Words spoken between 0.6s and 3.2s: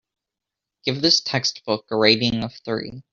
Give this textbook a rating of three.